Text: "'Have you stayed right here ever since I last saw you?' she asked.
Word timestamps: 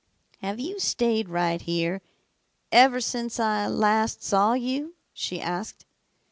"'Have 0.41 0.59
you 0.59 0.79
stayed 0.79 1.29
right 1.29 1.61
here 1.61 2.01
ever 2.71 2.99
since 2.99 3.39
I 3.39 3.67
last 3.67 4.23
saw 4.23 4.53
you?' 4.53 4.95
she 5.13 5.39
asked. 5.39 5.85